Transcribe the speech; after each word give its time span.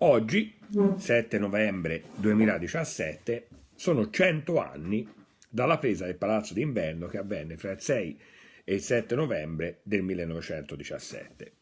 Oggi, 0.00 0.54
7 0.98 1.38
novembre 1.38 2.02
2017, 2.16 3.48
sono 3.74 4.10
100 4.10 4.58
anni 4.58 5.08
dalla 5.48 5.78
presa 5.78 6.04
del 6.04 6.16
Palazzo 6.16 6.52
d'Inverno 6.52 7.06
che 7.06 7.16
avvenne 7.16 7.56
fra 7.56 7.70
il 7.70 7.80
6 7.80 8.20
e 8.64 8.74
il 8.74 8.82
7 8.82 9.14
novembre 9.14 9.80
del 9.84 10.02
1917. 10.02 11.52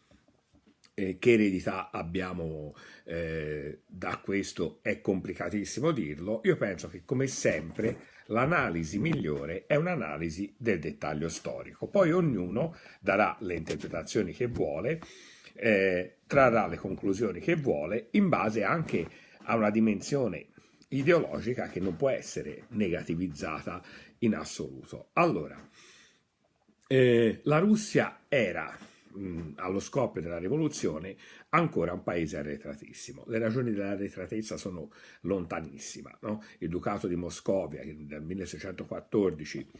Eh, 0.95 1.19
che 1.19 1.33
eredità 1.33 1.91
abbiamo 1.93 2.75
eh, 3.05 3.83
da 3.87 4.19
questo 4.19 4.81
è 4.83 5.01
complicatissimo 5.01 5.93
dirlo. 5.93 6.41
Io 6.43 6.57
penso 6.57 6.89
che 6.89 7.03
come 7.05 7.29
sempre 7.29 7.99
l'analisi 8.27 8.99
migliore 8.99 9.67
è 9.67 9.77
un'analisi 9.77 10.53
del 10.57 10.81
dettaglio 10.81 11.29
storico. 11.29 11.87
Poi 11.87 12.11
ognuno 12.11 12.77
darà 12.99 13.37
le 13.41 13.55
interpretazioni 13.55 14.33
che 14.33 14.47
vuole 14.49 15.01
eh, 15.55 16.19
trarrà 16.27 16.67
le 16.67 16.77
conclusioni 16.77 17.41
che 17.41 17.57
vuole 17.57 18.09
in 18.13 18.29
base 18.29 18.65
anche 18.65 19.07
a 19.45 19.57
una 19.57 19.71
dimensione 19.71 20.47
ideologica 20.89 21.69
che 21.69 21.81
non 21.81 21.97
può 21.97 22.09
essere 22.09 22.65
negativizzata 22.71 23.83
in 24.19 24.35
assoluto. 24.35 25.09
Allora, 25.15 25.59
eh, 26.87 27.41
la 27.45 27.59
Russia 27.59 28.21
era 28.29 28.77
mh, 29.15 29.53
allo 29.57 29.81
scoppio 29.81 30.21
della 30.21 30.39
rivoluzione 30.39 31.17
ancora 31.51 31.93
un 31.93 32.03
paese 32.03 32.37
arretratissimo. 32.37 33.25
Le 33.27 33.39
ragioni 33.39 33.73
dell'arretratezza 33.73 34.57
sono 34.57 34.91
lontanissime. 35.23 36.17
No? 36.21 36.43
Il 36.59 36.69
Ducato 36.69 37.07
di 37.07 37.17
Moscovia, 37.17 37.81
che 37.83 37.95
nel 37.95 38.23
1614 38.23 39.71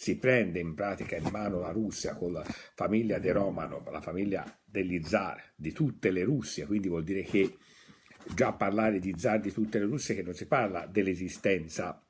si 0.00 0.16
prende 0.16 0.58
in 0.58 0.72
pratica 0.72 1.16
in 1.16 1.28
mano 1.30 1.60
la 1.60 1.72
Russia 1.72 2.14
con 2.14 2.32
la 2.32 2.42
famiglia 2.42 3.18
de 3.18 3.32
Romanov, 3.32 3.90
la 3.90 4.00
famiglia 4.00 4.58
degli 4.64 5.02
zar 5.04 5.52
di 5.54 5.72
tutte 5.72 6.10
le 6.10 6.24
Russie, 6.24 6.64
quindi 6.64 6.88
vuol 6.88 7.04
dire 7.04 7.22
che 7.22 7.58
già 8.34 8.54
parlare 8.54 8.98
di 8.98 9.12
zar 9.18 9.40
di 9.40 9.52
tutte 9.52 9.78
le 9.78 9.84
Russie 9.84 10.14
che 10.14 10.22
non 10.22 10.32
si 10.32 10.46
parla 10.46 10.86
dell'esistenza 10.86 12.02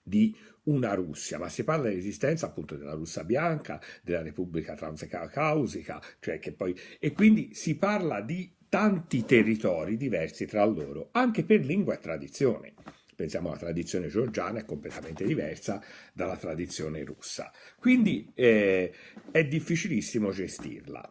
di 0.00 0.32
una 0.66 0.94
Russia, 0.94 1.38
ma 1.38 1.48
si 1.48 1.64
parla 1.64 1.88
dell'esistenza 1.88 2.46
appunto 2.46 2.76
della 2.76 2.94
Russia 2.94 3.24
bianca, 3.24 3.82
della 4.04 4.22
Repubblica 4.22 4.76
Transcausica, 4.76 6.00
cioè 6.20 6.38
che 6.38 6.52
poi 6.52 6.72
e 7.00 7.10
quindi 7.10 7.52
si 7.52 7.76
parla 7.78 8.20
di 8.20 8.54
tanti 8.68 9.24
territori 9.24 9.96
diversi 9.96 10.46
tra 10.46 10.64
loro, 10.64 11.08
anche 11.10 11.42
per 11.42 11.64
lingua 11.64 11.94
e 11.94 11.98
tradizione. 11.98 12.74
Pensiamo 13.16 13.48
alla 13.48 13.58
tradizione 13.58 14.08
georgiana, 14.08 14.60
è 14.60 14.64
completamente 14.64 15.24
diversa 15.24 15.82
dalla 16.12 16.36
tradizione 16.36 17.02
russa. 17.02 17.50
Quindi 17.78 18.30
eh, 18.34 18.92
è 19.30 19.44
difficilissimo 19.44 20.30
gestirla. 20.30 21.10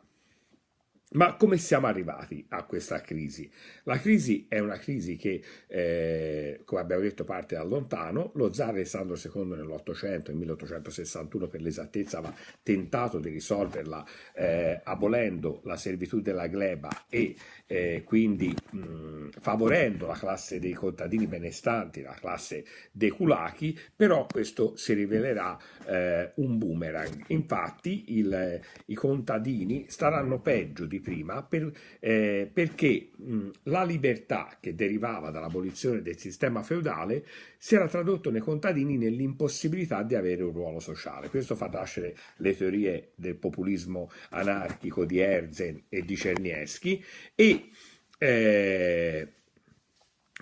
Ma 1.12 1.36
come 1.36 1.58
siamo 1.58 1.86
arrivati 1.86 2.44
a 2.50 2.64
questa 2.64 3.00
crisi? 3.00 3.50
La 3.84 4.00
crisi 4.00 4.48
è 4.50 4.58
una 4.58 4.78
crisi 4.78 5.16
che, 5.16 5.42
eh, 5.68 6.62
come 6.66 6.82
abbiamo 6.82 7.04
detto, 7.04 7.24
parte 7.24 7.56
da 7.56 7.64
lontano. 7.64 8.32
Lo 8.34 8.52
zar 8.52 8.70
Alessandro 8.70 9.16
II 9.16 9.56
nell'Ottocento, 9.56 10.32
nel 10.32 10.40
1861 10.40 11.48
per 11.48 11.62
l'esattezza, 11.62 12.18
aveva 12.18 12.34
tentato 12.64 13.20
di 13.20 13.30
risolverla 13.30 14.04
eh, 14.34 14.82
abolendo 14.84 15.62
la 15.66 15.78
servitù 15.78 16.22
della 16.22 16.48
gleba 16.48 16.90
e 17.08 17.36
eh, 17.68 18.04
quindi 18.04 18.54
mh, 18.72 19.30
favorendo 19.40 20.08
la 20.08 20.16
classe 20.16 20.60
dei 20.60 20.74
contadini 20.74 21.28
benestanti, 21.28 22.02
la 22.02 22.16
classe 22.20 22.66
dei 22.92 23.12
culachi, 23.12 23.78
però 23.96 24.26
questo 24.26 24.76
si 24.76 24.94
rivelerà 24.94 25.58
eh, 25.86 26.32
un 26.36 26.58
boomerang. 26.58 27.26
Infatti 27.28 28.18
il, 28.18 28.60
i 28.88 28.96
contadini 28.96 29.86
staranno 29.88 30.42
peggio 30.42 30.86
di 30.86 30.95
prima 31.00 31.44
per, 31.44 31.72
eh, 32.00 32.50
perché 32.52 33.10
mh, 33.16 33.50
la 33.64 33.84
libertà 33.84 34.58
che 34.60 34.76
derivava 34.76 35.30
dall'abolizione 35.30 36.02
del 36.02 36.18
sistema 36.18 36.62
feudale 36.64 37.26
si 37.58 37.76
era 37.76 37.88
tradotto 37.88 38.32
nei 38.32 38.42
contadini 38.42 38.98
nell'impossibilità 38.98 40.04
di 40.04 40.16
avere 40.16 40.44
un 40.44 40.52
ruolo 40.52 40.80
sociale. 40.80 41.30
Questo 41.30 41.56
fa 41.56 41.68
nascere 41.68 42.16
le 42.38 42.56
teorie 42.56 43.12
del 43.16 43.36
populismo 43.36 44.12
anarchico 44.30 45.06
di 45.06 45.20
Herzen 45.20 45.84
e 45.90 46.04
di 46.04 46.16
Cernieschi 46.16 47.04
e 47.34 47.70
eh, 48.18 49.28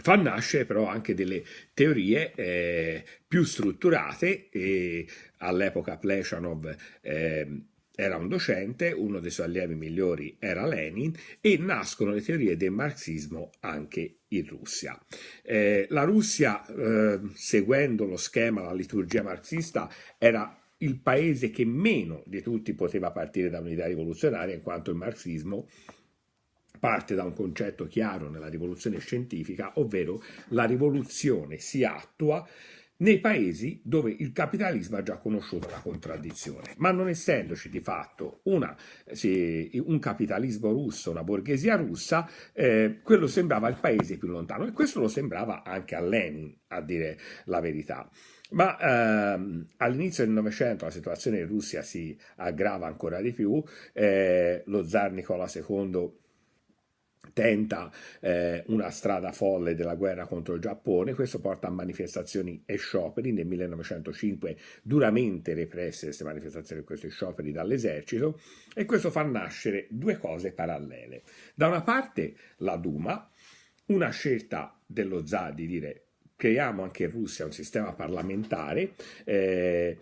fa 0.02 0.16
nascere 0.16 0.66
però 0.66 0.88
anche 0.88 1.14
delle 1.14 1.44
teorie 1.74 2.34
eh, 2.36 3.04
più 3.28 3.44
strutturate 3.44 4.50
e 4.50 5.08
all'epoca 5.38 5.98
Pleshanov 5.98 6.76
eh, 7.02 7.48
era 7.96 8.18
un 8.18 8.28
docente, 8.28 8.92
uno 8.92 9.20
dei 9.20 9.30
suoi 9.30 9.48
allievi 9.48 9.76
migliori 9.76 10.36
era 10.40 10.66
Lenin 10.66 11.14
e 11.40 11.58
nascono 11.58 12.12
le 12.12 12.22
teorie 12.22 12.58
del 12.58 12.72
marxismo 12.72 13.52
anche 13.60 14.22
in 14.30 14.48
Russia. 14.48 15.00
Eh, 15.44 15.86
la 15.90 16.04
Russia, 16.04 16.66
eh, 16.66 17.20
seguendo 17.34 18.06
lo 18.06 18.18
schema, 18.18 18.62
la 18.62 18.74
liturgia 18.74 19.22
marxista, 19.22 19.90
era 20.18 20.58
il 20.78 21.00
paese 21.00 21.52
che 21.52 21.66
meno 21.66 22.24
di 22.26 22.42
tutti 22.42 22.74
poteva 22.74 23.12
partire 23.12 23.50
da 23.50 23.60
un'idea 23.60 23.88
rivoluzionaria, 23.88 24.56
in 24.56 24.62
quanto 24.62 24.90
il 24.90 24.98
marxismo 24.98 25.68
parte 26.80 27.16
da 27.16 27.24
un 27.24 27.34
concetto 27.34 27.88
chiaro 27.88 28.30
nella 28.30 28.50
rivoluzione 28.50 29.00
scientifica, 29.00 29.72
ovvero 29.76 30.22
la 30.50 30.66
rivoluzione 30.66 31.58
si 31.60 31.86
attua 31.86 32.46
nei 33.04 33.20
paesi 33.20 33.82
dove 33.84 34.16
il 34.18 34.32
capitalismo 34.32 34.98
ha 34.98 35.04
già 35.04 35.18
conosciuto 35.18 35.70
la 35.70 35.80
contraddizione, 35.80 36.74
ma 36.78 36.92
non 36.92 37.10
essendoci 37.10 37.70
di 37.70 37.82
fatto 37.82 38.40
una, 38.44 38.76
sì, 39.12 39.70
un 39.86 40.00
capitalismo 40.00 40.72
russo, 40.72 41.12
una 41.12 41.24
borghesia 41.24 41.76
russa, 41.76 42.30
eh, 42.54 43.02
quello 43.04 43.28
sembrava 43.28 43.68
il 43.68 43.78
paese 43.80 44.18
più 44.18 44.30
lontano 44.30 44.66
e 44.66 44.72
questo 44.72 45.02
lo 45.02 45.10
sembrava 45.10 45.64
anche 45.64 45.96
a 45.96 46.02
Lenin, 46.02 46.58
a 46.68 46.82
dire 46.82 47.20
la 47.46 47.60
verità. 47.60 48.10
Ma 48.52 48.78
ehm, 48.80 49.68
all'inizio 49.78 50.24
del 50.24 50.34
Novecento 50.34 50.86
la 50.86 50.92
situazione 50.92 51.40
in 51.40 51.48
Russia 51.48 51.82
si 51.82 52.18
aggrava 52.38 52.88
ancora 52.88 53.20
di 53.20 53.34
più, 53.34 53.62
eh, 53.92 54.64
lo 54.68 54.88
zar 54.88 55.12
Nicola 55.12 55.52
II 55.54 56.22
tenta 57.34 57.92
eh, 58.22 58.64
una 58.68 58.90
strada 58.92 59.32
folle 59.32 59.76
della 59.76 59.96
guerra 59.96 60.26
contro 60.26 60.54
il 60.54 60.62
Giappone, 60.62 61.14
questo 61.14 61.40
porta 61.40 61.68
a 61.68 61.72
manifestazioni 61.72 62.64
e 62.66 62.78
scioperi, 62.78 63.32
nel 63.32 63.48
1905 63.48 64.56
duramente 64.82 65.54
represse 65.54 66.06
queste 66.06 66.24
manifestazioni 66.24 66.82
e 66.82 66.86
questi 66.86 67.10
scioperi 67.10 67.52
dall'esercito. 67.52 68.40
E 68.74 68.86
questo 68.86 69.12
fa 69.12 69.24
nascere 69.24 69.88
due 69.90 70.18
cose 70.18 70.54
parallele. 70.54 71.24
Da 71.56 71.68
una 71.68 71.82
parte 71.82 72.36
la 72.58 72.78
Duma, 72.78 73.30
una 73.88 74.10
scelta 74.10 74.80
dello 74.86 75.26
zar 75.26 75.54
di 75.54 75.68
dire 75.68 76.04
creiamo 76.36 76.84
anche 76.84 77.04
in 77.04 77.12
Russia 77.12 77.46
un 77.46 77.54
sistema 77.54 77.94
parlamentare, 77.94 78.96
eh, 79.24 79.98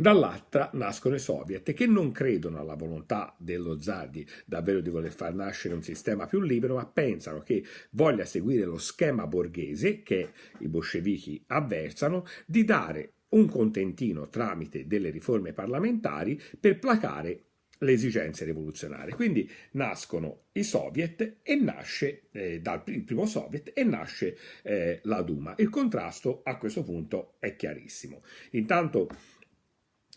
Dall'altra 0.00 0.70
nascono 0.74 1.16
i 1.16 1.18
soviet 1.18 1.72
che 1.72 1.86
non 1.88 2.12
credono 2.12 2.60
alla 2.60 2.76
volontà 2.76 3.34
dello 3.36 3.80
zar 3.80 4.08
di 4.08 4.24
davvero 4.46 4.80
di 4.80 4.90
voler 4.90 5.10
far 5.10 5.34
nascere 5.34 5.74
un 5.74 5.82
sistema 5.82 6.26
più 6.26 6.40
libero, 6.40 6.76
ma 6.76 6.86
pensano 6.86 7.40
che 7.40 7.64
voglia 7.90 8.24
seguire 8.24 8.64
lo 8.64 8.78
schema 8.78 9.26
borghese 9.26 10.04
che 10.04 10.30
i 10.58 10.68
bolscevichi 10.68 11.42
avversano 11.48 12.24
di 12.46 12.62
dare 12.62 13.14
un 13.30 13.48
contentino 13.48 14.28
tramite 14.28 14.86
delle 14.86 15.10
riforme 15.10 15.52
parlamentari 15.52 16.40
per 16.60 16.78
placare 16.78 17.42
le 17.78 17.92
esigenze 17.92 18.44
rivoluzionarie. 18.44 19.16
Quindi 19.16 19.50
nascono 19.72 20.42
i 20.52 20.62
soviet 20.62 21.38
e 21.42 21.56
nasce, 21.56 22.28
eh, 22.30 22.60
dal 22.60 22.84
primo 22.84 23.26
soviet, 23.26 23.72
e 23.74 23.82
nasce 23.82 24.38
eh, 24.62 25.00
la 25.02 25.22
Duma. 25.22 25.54
Il 25.58 25.70
contrasto 25.70 26.42
a 26.44 26.56
questo 26.56 26.84
punto 26.84 27.34
è 27.40 27.56
chiarissimo. 27.56 28.22
Intanto 28.52 29.08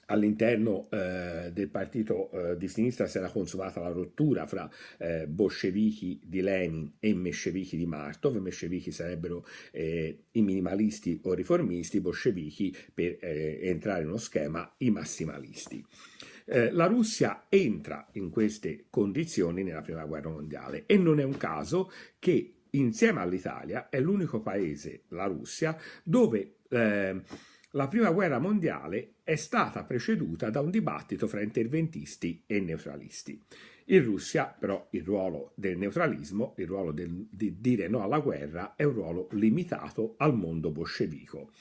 all'interno 0.07 0.89
eh, 0.89 1.51
del 1.53 1.69
partito 1.69 2.31
eh, 2.31 2.57
di 2.57 2.67
sinistra 2.67 3.07
si 3.07 3.17
era 3.17 3.29
consumata 3.29 3.79
la 3.79 3.89
rottura 3.89 4.45
fra 4.45 4.69
eh, 4.97 5.28
bolscevichi 5.28 6.19
di 6.23 6.41
Lenin 6.41 6.94
e 7.00 7.13
menscevichi 7.13 7.78
di 7.78 7.85
Martov. 7.85 8.35
I 8.35 8.41
menscevichi 8.41 8.91
sarebbero 8.91 9.46
eh, 9.72 10.23
i 10.31 10.41
minimalisti 10.41 11.20
o 11.23 11.34
riformisti, 11.34 12.02
bolscevichi 12.02 12.75
per 12.93 13.17
eh, 13.22 13.59
entrare 13.64 14.02
in 14.02 14.09
uno 14.09 14.17
schema 14.17 14.73
i 14.78 14.90
massimalisti. 14.90 15.85
Eh, 16.46 16.72
la 16.72 16.87
Russia 16.87 17.46
entra 17.49 18.08
in 18.14 18.29
queste 18.29 18.85
condizioni 18.90 19.64
nella 19.64 19.81
prima 19.81 20.03
guerra 20.05 20.29
mondiale 20.29 20.85
e 20.85 20.97
non 20.97 21.20
è 21.20 21.23
un 21.23 21.37
caso 21.37 21.91
che 22.20 22.55
insieme 22.72 23.22
all'Italia 23.22 23.90
è 23.90 23.99
l'unico 23.99 24.41
paese, 24.41 25.03
la 25.09 25.25
Russia, 25.25 25.78
dove 26.03 26.55
la 27.72 27.88
prima 27.88 28.12
guerra 28.12 28.40
mondiale 28.40 29.14
è 29.23 29.35
stata 29.35 29.84
preceduta 29.84 30.50
da 30.50 30.59
un 30.59 30.72
dibattito 30.72 31.28
fra 31.28 31.41
interventisti 31.41 32.44
e 32.46 32.59
neutralisti. 32.59 33.40
In 33.85 34.03
Russia, 34.03 34.46
però, 34.58 34.88
il 34.91 35.03
ruolo 35.03 35.52
del 35.56 35.78
neutralismo, 35.78 36.53
il 36.58 36.68
ruolo 36.68 36.91
del, 36.91 37.28
di 37.29 37.59
dire 37.59 37.88
no 37.88 38.03
alla 38.03 38.20
guerra, 38.20 38.76
è 38.76 38.84
un 38.84 38.94
ruolo 38.94 39.28
limitato 39.32 40.16
al 40.18 40.35
mondo 40.35 40.70
bolscevico. 40.70 41.52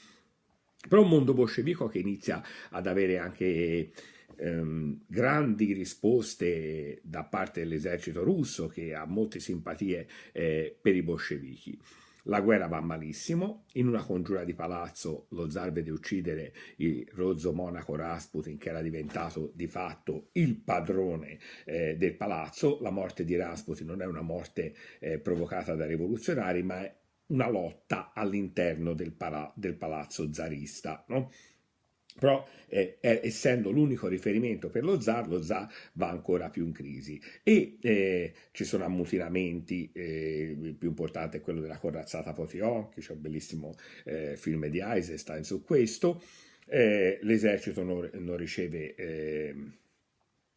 Però 0.87 1.01
un 1.01 1.09
mondo 1.09 1.33
bolscevico 1.33 1.87
che 1.87 1.99
inizia 1.99 2.43
ad 2.69 2.87
avere 2.87 3.17
anche 3.17 3.91
ehm, 4.35 5.01
grandi 5.07 5.73
risposte 5.73 6.99
da 7.03 7.23
parte 7.23 7.61
dell'esercito 7.61 8.23
russo 8.23 8.67
che 8.67 8.95
ha 8.95 9.05
molte 9.05 9.39
simpatie 9.39 10.07
eh, 10.31 10.75
per 10.79 10.95
i 10.95 11.03
bolscevichi. 11.03 11.79
La 12.25 12.41
guerra 12.41 12.67
va 12.67 12.81
malissimo, 12.81 13.65
in 13.73 13.87
una 13.87 14.03
congiura 14.03 14.43
di 14.43 14.53
palazzo 14.53 15.25
lo 15.29 15.49
zar 15.49 15.71
vede 15.71 15.89
uccidere 15.89 16.53
il 16.77 17.07
rozzo 17.13 17.51
monaco 17.53 17.95
Rasputin 17.95 18.57
che 18.57 18.69
era 18.69 18.81
diventato 18.81 19.51
di 19.55 19.67
fatto 19.67 20.29
il 20.33 20.55
padrone 20.57 21.39
eh, 21.65 21.95
del 21.97 22.15
palazzo. 22.15 22.79
La 22.81 22.91
morte 22.91 23.25
di 23.25 23.35
Rasputin 23.35 23.87
non 23.87 24.01
è 24.01 24.05
una 24.05 24.21
morte 24.21 24.75
eh, 24.99 25.19
provocata 25.19 25.73
da 25.73 25.85
rivoluzionari 25.85 26.61
ma 26.63 26.81
è 26.81 26.95
una 27.27 27.49
lotta 27.49 28.11
all'interno 28.13 28.93
del, 28.93 29.13
pala- 29.13 29.51
del 29.55 29.75
palazzo 29.75 30.31
zarista. 30.31 31.03
No? 31.07 31.31
Però 32.19 32.45
eh, 32.67 32.97
eh, 32.99 33.21
essendo 33.23 33.71
l'unico 33.71 34.07
riferimento 34.07 34.69
per 34.69 34.83
lo 34.83 34.99
zar, 34.99 35.27
lo 35.27 35.41
zar 35.41 35.67
va 35.93 36.09
ancora 36.09 36.49
più 36.49 36.65
in 36.65 36.73
crisi 36.73 37.19
e 37.43 37.77
eh, 37.81 38.33
ci 38.51 38.63
sono 38.63 38.83
ammutinamenti, 38.83 39.89
eh, 39.93 40.57
il 40.61 40.75
più 40.75 40.89
importante 40.89 41.37
è 41.37 41.41
quello 41.41 41.61
della 41.61 41.77
corazzata 41.77 42.33
Potionchi, 42.33 43.01
c'è 43.01 43.13
un 43.13 43.21
bellissimo 43.21 43.75
eh, 44.03 44.35
film 44.35 44.67
di 44.67 44.79
Eisenstein 44.79 45.43
su 45.43 45.63
questo, 45.63 46.21
eh, 46.67 47.19
l'esercito 47.21 47.83
non, 47.83 48.09
non 48.13 48.37
riceve 48.37 48.95
ehm, 48.95 49.73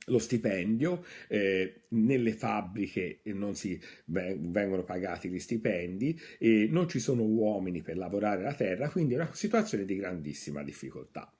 lo 0.07 0.19
stipendio, 0.19 1.05
eh, 1.29 1.81
nelle 1.91 2.33
fabbriche 2.33 3.21
non 3.25 3.55
si 3.55 3.81
vengono 4.05 4.85
pagati 4.85 5.29
gli 5.29 5.39
stipendi, 5.39 6.19
eh, 6.39 6.69
non 6.71 6.89
ci 6.89 6.99
sono 6.99 7.23
uomini 7.23 7.83
per 7.83 7.97
lavorare 7.97 8.43
la 8.43 8.55
terra, 8.55 8.91
quindi 8.91 9.15
è 9.15 9.17
una 9.17 9.33
situazione 9.33 9.85
di 9.85 9.97
grandissima 9.97 10.63
difficoltà. 10.63 11.33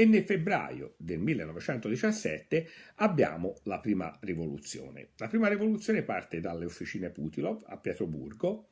E 0.00 0.04
nel 0.04 0.22
febbraio 0.22 0.94
del 0.96 1.18
1917 1.18 2.68
abbiamo 2.98 3.56
la 3.64 3.80
prima 3.80 4.16
rivoluzione. 4.20 5.08
La 5.16 5.26
prima 5.26 5.48
rivoluzione 5.48 6.04
parte 6.04 6.38
dalle 6.38 6.66
officine 6.66 7.10
Putilov 7.10 7.64
a 7.66 7.76
Pietroburgo, 7.78 8.68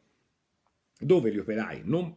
dove 1.01 1.33
gli 1.33 1.39
operai 1.39 1.81
non, 1.83 2.17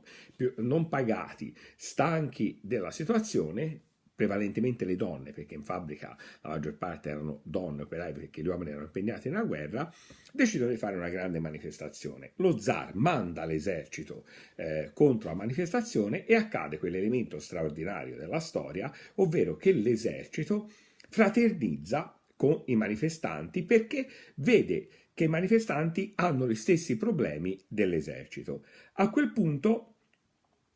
non 0.57 0.89
pagati, 0.89 1.57
stanchi 1.75 2.59
della 2.61 2.91
situazione, 2.91 3.85
prevalentemente 4.19 4.83
le 4.83 4.98
donne, 4.98 5.31
perché 5.31 5.56
in 5.56 5.63
fabbrica 5.63 6.13
la 6.42 6.50
maggior 6.50 6.75
parte 6.75 7.10
erano 7.10 7.39
donne 7.44 7.83
operai 7.83 8.12
perché 8.12 8.42
gli 8.42 8.48
uomini 8.48 8.71
erano 8.71 8.88
impegnati 8.88 9.30
nella 9.30 9.45
guerra, 9.45 9.89
decidono 10.33 10.71
di 10.71 10.75
fare 10.75 10.98
una 10.98 11.07
grande 11.07 11.39
manifestazione. 11.39 12.33
Lo 12.36 12.57
zar 12.57 12.95
manda 12.95 13.45
l'esercito 13.45 14.25
eh, 14.56 14.92
contro 14.94 15.30
la 15.30 15.36
manifestazione 15.36 16.25
e 16.25 16.36
accade 16.36 16.80
quell'elemento 16.80 17.39
straordinario 17.39 18.18
della 18.18 18.42
storia, 18.42 18.94
ovvero 19.16 19.56
che 19.56 19.71
l'esercito 19.71 20.69
fraternizza 21.07 22.19
con 22.36 22.63
i 22.66 22.75
manifestanti 22.75 23.63
perché 23.63 24.06
vede 24.36 24.89
che 25.13 25.24
i 25.24 25.30
manifestanti 25.30 26.12
hanno 26.16 26.45
gli 26.45 26.56
stessi 26.56 26.98
problemi 26.98 27.57
dell'esercito. 27.69 28.66
A 28.95 29.10
quel 29.10 29.31
punto 29.31 29.99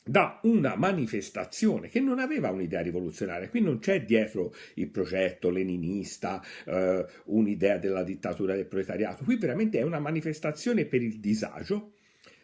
da 0.03 0.39
una 0.43 0.75
manifestazione 0.75 1.87
che 1.87 1.99
non 1.99 2.19
aveva 2.19 2.51
un'idea 2.51 2.81
rivoluzionaria. 2.81 3.49
Qui 3.49 3.61
non 3.61 3.79
c'è 3.79 4.03
dietro 4.03 4.53
il 4.75 4.89
progetto 4.89 5.49
leninista, 5.49 6.41
eh, 6.65 7.05
un'idea 7.25 7.77
della 7.77 8.03
dittatura 8.03 8.55
del 8.55 8.67
proletariato. 8.67 9.23
Qui 9.23 9.37
veramente 9.37 9.79
è 9.79 9.83
una 9.83 9.99
manifestazione 9.99 10.85
per 10.85 11.01
il 11.01 11.19
disagio, 11.19 11.93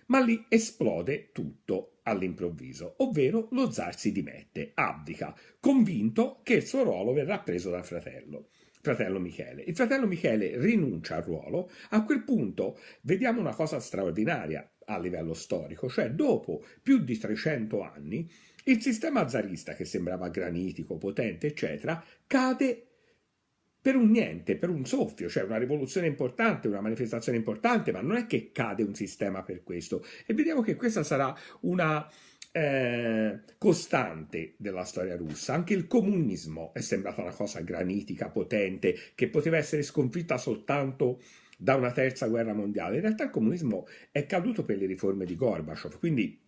ma 0.07 0.19
lì 0.21 0.45
esplode 0.47 1.31
tutto 1.31 1.99
all'improvviso, 2.03 2.95
ovvero 2.99 3.49
lo 3.51 3.69
zar 3.69 3.97
si 3.97 4.11
dimette, 4.11 4.71
abdica, 4.73 5.35
convinto 5.59 6.39
che 6.43 6.55
il 6.55 6.65
suo 6.65 6.83
ruolo 6.83 7.13
verrà 7.13 7.39
preso 7.39 7.69
dal 7.69 7.85
fratello 7.85 8.49
fratello 8.81 9.19
Michele. 9.19 9.61
Il 9.63 9.75
fratello 9.75 10.07
Michele 10.07 10.57
rinuncia 10.57 11.17
al 11.17 11.23
ruolo, 11.23 11.69
a 11.89 12.03
quel 12.03 12.23
punto 12.23 12.79
vediamo 13.01 13.39
una 13.39 13.53
cosa 13.53 13.79
straordinaria 13.79 14.67
a 14.89 14.99
livello 14.99 15.33
storico, 15.33 15.87
cioè 15.87 16.11
dopo 16.11 16.63
più 16.81 16.99
di 16.99 17.17
300 17.17 17.81
anni 17.81 18.29
il 18.65 18.81
sistema 18.81 19.27
zarista 19.27 19.73
che 19.73 19.85
sembrava 19.85 20.29
granitico, 20.29 20.97
potente, 20.97 21.47
eccetera, 21.47 22.03
cade 22.27 22.85
per 23.81 23.95
un 23.95 24.09
niente, 24.09 24.57
per 24.57 24.69
un 24.69 24.85
soffio, 24.85 25.29
cioè 25.29 25.43
una 25.43 25.57
rivoluzione 25.57 26.07
importante, 26.07 26.67
una 26.67 26.81
manifestazione 26.81 27.37
importante, 27.37 27.91
ma 27.91 28.01
non 28.01 28.17
è 28.17 28.25
che 28.25 28.51
cade 28.51 28.83
un 28.83 28.93
sistema 28.93 29.41
per 29.43 29.63
questo. 29.63 30.03
E 30.25 30.33
vediamo 30.33 30.61
che 30.61 30.75
questa 30.75 31.03
sarà 31.03 31.33
una 31.61 32.07
eh, 32.51 33.39
costante 33.57 34.55
della 34.57 34.83
storia 34.83 35.15
russa. 35.15 35.53
Anche 35.53 35.73
il 35.73 35.87
comunismo 35.87 36.73
è 36.73 36.81
sembrata 36.81 37.21
una 37.21 37.33
cosa 37.33 37.61
granitica, 37.61 38.29
potente, 38.29 38.95
che 39.15 39.29
poteva 39.29 39.57
essere 39.57 39.81
sconfitta 39.81 40.37
soltanto 40.37 41.21
da 41.61 41.75
una 41.75 41.91
terza 41.91 42.27
guerra 42.27 42.53
mondiale. 42.53 42.95
In 42.95 43.01
realtà 43.01 43.25
il 43.25 43.31
comunismo 43.31 43.85
è 44.11 44.25
caduto 44.25 44.63
per 44.63 44.77
le 44.77 44.85
riforme 44.85 45.25
di 45.25 45.35
Gorbaciov, 45.35 45.99
quindi 45.99 46.39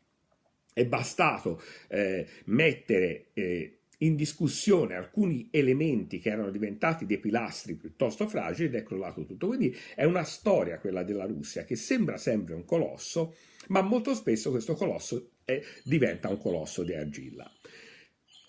è 0.74 0.86
bastato 0.86 1.62
eh, 1.90 2.26
mettere 2.46 3.26
eh, 3.34 3.80
in 3.98 4.16
discussione 4.16 4.96
alcuni 4.96 5.50
elementi 5.52 6.20
che 6.20 6.30
erano 6.30 6.50
diventati 6.50 7.06
dei 7.06 7.20
pilastri 7.20 7.76
piuttosto 7.76 8.26
fragili 8.26 8.70
ed 8.70 8.76
è 8.76 8.84
crollato 8.84 9.26
tutto. 9.26 9.48
Quindi 9.48 9.76
è 9.96 10.06
una 10.06 10.24
storia 10.24 10.80
quella 10.80 11.04
della 11.04 11.26
Russia 11.26 11.66
che 11.66 11.76
sembra 11.76 12.16
sempre 12.16 12.54
un 12.54 12.64
colosso, 12.64 13.36
ma 13.68 13.82
molto 13.82 14.16
spesso 14.16 14.50
questo 14.50 14.76
colosso 14.76 15.32
è, 15.44 15.62
diventa 15.84 16.30
un 16.30 16.38
colosso 16.38 16.84
di 16.84 16.94
argilla. 16.94 17.52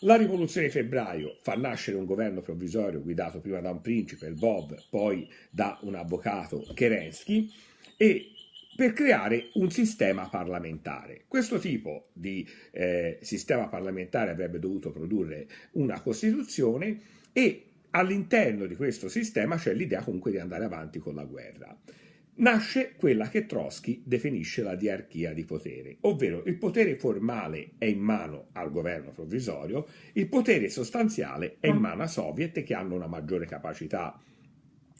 La 0.04 0.16
rivoluzione 0.16 0.66
di 0.66 0.72
febbraio 0.72 1.36
fa 1.42 1.54
nascere 1.54 1.96
un 1.96 2.04
governo 2.04 2.40
provvisorio 2.40 3.00
guidato 3.00 3.38
prima 3.38 3.60
da 3.60 3.70
un 3.70 3.80
principe, 3.80 4.26
il 4.26 4.34
Bob, 4.34 4.76
poi 4.90 5.30
da 5.48 5.78
un 5.82 5.94
avvocato, 5.94 6.66
Kerensky, 6.74 7.48
e 7.96 8.32
per 8.74 8.94
creare 8.94 9.50
un 9.54 9.70
sistema 9.70 10.28
parlamentare. 10.28 11.22
Questo 11.28 11.60
tipo 11.60 12.08
di 12.14 12.44
eh, 12.72 13.18
sistema 13.22 13.68
parlamentare 13.68 14.32
avrebbe 14.32 14.58
dovuto 14.58 14.90
produrre 14.90 15.46
una 15.72 16.00
Costituzione 16.00 17.00
e 17.32 17.66
all'interno 17.90 18.66
di 18.66 18.74
questo 18.74 19.08
sistema 19.08 19.56
c'è 19.56 19.72
l'idea 19.72 20.02
comunque 20.02 20.32
di 20.32 20.38
andare 20.38 20.64
avanti 20.64 20.98
con 20.98 21.14
la 21.14 21.24
guerra 21.24 21.78
nasce 22.36 22.94
quella 22.96 23.28
che 23.28 23.46
Trotsky 23.46 24.02
definisce 24.04 24.62
la 24.62 24.74
diarchia 24.74 25.32
di 25.32 25.44
potere, 25.44 25.98
ovvero 26.00 26.42
il 26.44 26.56
potere 26.56 26.96
formale 26.96 27.72
è 27.78 27.84
in 27.84 28.00
mano 28.00 28.48
al 28.52 28.70
governo 28.70 29.10
provvisorio, 29.10 29.86
il 30.14 30.28
potere 30.28 30.68
sostanziale 30.68 31.56
è 31.60 31.68
in 31.68 31.76
mano 31.76 32.02
a 32.02 32.06
soviet 32.06 32.62
che 32.62 32.74
hanno 32.74 32.94
una 32.94 33.06
maggiore 33.06 33.46
capacità. 33.46 34.18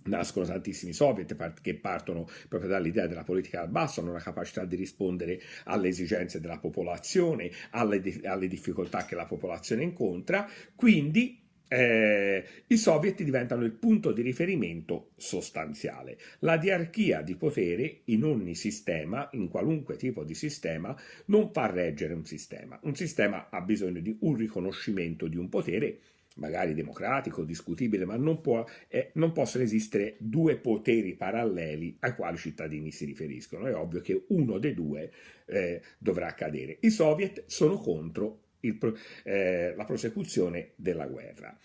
Nascono 0.05 0.44
tantissimi 0.44 0.93
soviet 0.93 1.61
che 1.61 1.75
partono 1.76 2.29
proprio 2.49 2.69
dall'idea 2.69 3.06
della 3.06 3.23
politica 3.23 3.61
al 3.61 3.69
basso, 3.69 4.00
hanno 4.00 4.11
una 4.11 4.20
capacità 4.20 4.64
di 4.64 4.75
rispondere 4.75 5.40
alle 5.64 5.88
esigenze 5.88 6.40
della 6.40 6.59
popolazione, 6.59 7.50
alle, 7.71 8.02
alle 8.25 8.49
difficoltà 8.49 9.04
che 9.04 9.14
la 9.14 9.26
popolazione 9.26 9.85
incontra, 9.85 10.49
quindi 10.75 11.41
eh, 11.73 12.45
i 12.67 12.76
soviet 12.76 13.23
diventano 13.23 13.64
il 13.64 13.73
punto 13.73 14.12
di 14.12 14.21
riferimento 14.21 15.12
sostanziale. 15.17 16.19
La 16.41 16.59
diarchia 16.59 17.23
di 17.23 17.35
potere 17.35 18.00
in 18.07 18.25
ogni 18.25 18.55
sistema, 18.55 19.31
in 19.33 19.49
qualunque 19.49 19.97
tipo 19.97 20.23
di 20.23 20.35
sistema, 20.35 20.95
non 21.26 21.50
fa 21.50 21.71
reggere 21.71 22.12
un 22.12 22.26
sistema. 22.26 22.79
Un 22.83 22.95
sistema 22.95 23.49
ha 23.49 23.62
bisogno 23.62 24.00
di 24.00 24.14
un 24.21 24.37
riconoscimento 24.37 25.29
di 25.29 25.38
un 25.38 25.49
potere 25.49 25.99
magari 26.37 26.75
democratico, 26.75 27.43
discutibile, 27.43 28.05
ma 28.05 28.17
non, 28.17 28.41
può, 28.43 28.64
eh, 28.88 29.11
non, 29.14 29.33
possono 29.33 29.64
esistere 29.64 30.17
due 30.19 30.57
poteri 30.57 31.14
paralleli 31.14 31.97
ai 32.00 32.14
quali 32.14 32.37
i 32.37 32.38
cittadini 32.38 32.91
si 32.91 33.07
riferiscono. 33.07 33.67
È 33.67 33.75
ovvio 33.75 34.00
che 34.02 34.25
uno 34.29 34.59
dei 34.59 34.75
due 34.75 35.11
eh, 35.47 35.81
dovrà 35.99 36.35
cadere. 36.35 36.76
I 36.81 36.91
soviet 36.91 37.45
sono 37.47 37.79
contro 37.79 38.41
il, 38.62 38.78
eh, 39.25 39.75
la 39.76 39.85
prosecuzione 39.85 40.73
della 40.76 41.07
guerra. 41.07 41.57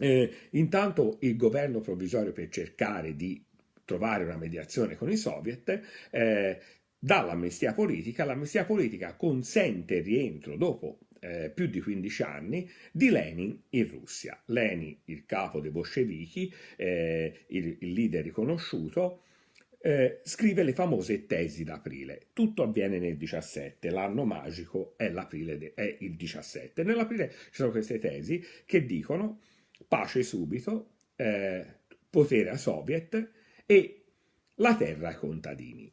Eh, 0.00 0.32
intanto 0.50 1.18
il 1.22 1.36
governo 1.36 1.80
provvisorio 1.80 2.32
per 2.32 2.48
cercare 2.50 3.16
di 3.16 3.44
trovare 3.84 4.24
una 4.24 4.36
mediazione 4.36 4.96
con 4.96 5.10
i 5.10 5.16
soviet 5.16 5.80
eh, 6.10 6.60
dà 6.98 7.22
l'amnistia 7.22 7.72
politica, 7.72 8.24
l'amnistia 8.24 8.64
politica 8.64 9.14
consente 9.14 9.96
il 9.96 10.04
rientro 10.04 10.56
dopo 10.56 10.98
eh, 11.20 11.50
più 11.50 11.66
di 11.66 11.80
15 11.80 12.22
anni 12.22 12.70
di 12.92 13.10
Lenin 13.10 13.60
in 13.70 13.88
Russia. 13.88 14.40
Lenin, 14.46 14.96
il 15.04 15.24
capo 15.26 15.60
dei 15.60 15.70
bolscevichi, 15.70 16.52
eh, 16.76 17.44
il, 17.48 17.76
il 17.80 17.92
leader 17.92 18.22
riconosciuto, 18.22 19.22
eh, 19.80 20.20
scrive 20.24 20.62
le 20.62 20.72
famose 20.72 21.26
tesi 21.26 21.64
d'aprile. 21.64 22.28
Tutto 22.32 22.62
avviene 22.62 22.98
nel 22.98 23.16
17, 23.16 23.90
l'anno 23.90 24.24
magico 24.24 24.94
è, 24.96 25.10
de- 25.10 25.72
è 25.74 25.96
il 26.00 26.16
17. 26.16 26.82
Nell'aprile 26.82 27.30
ci 27.30 27.54
sono 27.54 27.70
queste 27.70 27.98
tesi 27.98 28.44
che 28.66 28.84
dicono 28.84 29.40
pace 29.86 30.22
subito, 30.22 30.94
eh, 31.16 31.64
potere 32.10 32.50
a 32.50 32.56
soviet 32.56 33.30
e 33.66 34.02
la 34.56 34.76
terra 34.76 35.08
ai 35.08 35.16
contadini. 35.16 35.92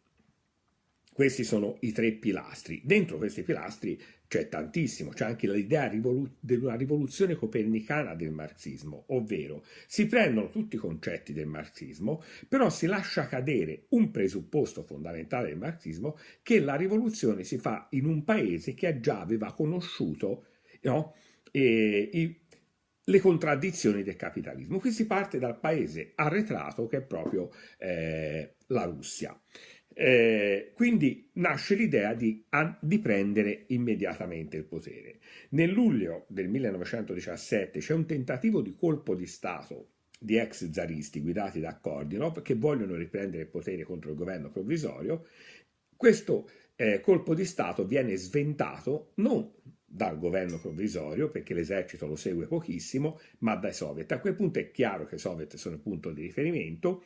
Questi 1.13 1.43
sono 1.43 1.77
i 1.81 1.91
tre 1.91 2.11
pilastri. 2.11 2.81
Dentro 2.83 3.17
questi 3.17 3.43
pilastri 3.43 3.97
c'è 4.27 4.49
tantissimo, 4.49 5.11
c'è 5.11 5.25
anche 5.25 5.49
l'idea 5.49 5.87
rivolu- 5.87 6.35
della 6.39 6.75
rivoluzione 6.75 7.35
copernicana 7.35 8.15
del 8.15 8.31
marxismo, 8.31 9.05
ovvero 9.07 9.63
si 9.87 10.07
prendono 10.07 10.49
tutti 10.49 10.75
i 10.75 10.79
concetti 10.79 11.33
del 11.33 11.47
marxismo, 11.47 12.23
però 12.47 12.69
si 12.69 12.87
lascia 12.87 13.27
cadere 13.27 13.85
un 13.89 14.11
presupposto 14.11 14.83
fondamentale 14.83 15.49
del 15.49 15.57
marxismo 15.57 16.17
che 16.41 16.59
la 16.59 16.75
rivoluzione 16.75 17.43
si 17.43 17.57
fa 17.57 17.87
in 17.91 18.05
un 18.05 18.23
paese 18.23 18.73
che 18.73 18.99
già 18.99 19.19
aveva 19.19 19.53
conosciuto 19.53 20.45
no, 20.81 21.13
e, 21.51 22.09
i, 22.13 22.39
le 23.07 23.19
contraddizioni 23.19 24.03
del 24.03 24.15
capitalismo. 24.15 24.79
Qui 24.79 24.91
si 24.91 25.05
parte 25.05 25.37
dal 25.37 25.59
paese 25.59 26.13
arretrato 26.15 26.87
che 26.87 26.97
è 26.97 27.01
proprio 27.01 27.51
eh, 27.77 28.55
la 28.67 28.85
Russia. 28.85 29.39
Eh, 29.97 30.73
quindi 30.75 31.29
nasce 31.35 31.73
l'idea 31.73 32.13
di, 32.13 32.45
di, 32.81 32.99
prendere 32.99 33.63
immediatamente 33.67 34.57
il 34.57 34.65
potere. 34.65 35.19
Nel 35.51 35.69
luglio 35.69 36.25
del 36.27 36.49
1917 36.49 37.79
c'è 37.79 37.93
un 37.93 38.05
tentativo 38.05 38.61
di 38.61 38.75
colpo 38.75 39.15
di 39.15 39.25
Stato 39.25 39.91
di 40.19 40.37
ex 40.37 40.69
zaristi 40.69 41.21
guidati 41.21 41.61
da 41.61 41.77
Kordinov 41.77 42.41
che 42.41 42.55
vogliono 42.55 42.95
riprendere 42.95 43.43
il 43.43 43.49
potere 43.49 43.83
contro 43.83 44.09
il 44.09 44.17
governo 44.17 44.49
provvisorio. 44.49 45.27
Questo 45.95 46.49
eh, 46.75 46.99
colpo 46.99 47.33
di 47.33 47.45
Stato 47.45 47.85
viene 47.85 48.17
sventato 48.17 49.11
non 49.15 49.49
dal 49.85 50.19
governo 50.19 50.59
provvisorio, 50.59 51.29
perché 51.29 51.53
l'esercito 51.53 52.05
lo 52.05 52.17
segue 52.17 52.47
pochissimo, 52.47 53.17
ma 53.39 53.55
dai 53.55 53.71
soviet. 53.71 54.11
A 54.11 54.19
quel 54.19 54.35
punto 54.35 54.59
è 54.59 54.69
chiaro 54.71 55.05
che 55.05 55.15
i 55.15 55.19
soviet 55.19 55.55
sono 55.55 55.75
il 55.75 55.81
punto 55.81 56.11
di 56.11 56.21
riferimento 56.21 57.03